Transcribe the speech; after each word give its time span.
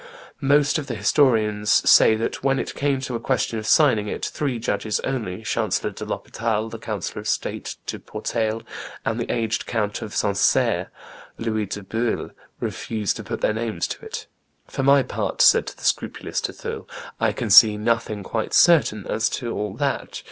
Most 0.39 0.79
of 0.79 0.87
the 0.87 0.95
historians 0.95 1.87
say 1.87 2.15
that, 2.15 2.43
when 2.43 2.57
it 2.57 2.73
came 2.73 3.01
to 3.01 3.13
the 3.13 3.19
question 3.19 3.59
of 3.59 3.67
signing 3.67 4.07
it, 4.07 4.25
three 4.25 4.57
judges 4.57 4.99
only, 5.01 5.43
Chancellor 5.43 5.91
de 5.91 6.03
l'Hospital, 6.03 6.69
the 6.69 6.79
councillor 6.79 7.19
of 7.21 7.27
state, 7.27 7.75
Duportail, 7.85 8.63
and 9.05 9.19
the 9.19 9.31
aged 9.31 9.67
Count 9.67 10.01
of 10.01 10.15
Sancerre, 10.15 10.89
Louis 11.37 11.67
de 11.67 11.83
Bueil, 11.83 12.31
refused 12.59 13.15
to 13.17 13.23
put 13.23 13.41
their 13.41 13.53
names 13.53 13.85
to 13.89 14.03
it. 14.03 14.25
"For 14.65 14.81
my 14.81 15.03
part," 15.03 15.39
says 15.39 15.65
the 15.65 15.83
scrupulous 15.83 16.41
De 16.41 16.51
Thou, 16.51 16.87
"I 17.19 17.31
can 17.31 17.51
see 17.51 17.77
nothing 17.77 18.23
quite 18.23 18.55
certain 18.55 19.05
as 19.05 19.29
to 19.29 19.53
all 19.55 19.75
that. 19.75 20.19